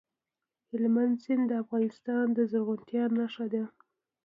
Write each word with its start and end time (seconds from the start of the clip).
هلمند 0.69 1.15
سیند 1.23 1.43
د 1.49 1.51
افغانستان 1.63 2.25
د 2.33 2.39
زرغونتیا 2.51 3.03
نښه 3.17 3.45
ده. 3.53 3.63